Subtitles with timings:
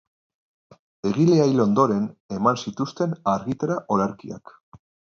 [1.09, 2.09] Egilea hil ondoren,
[2.39, 4.61] eman zituzten argitara olerkiak.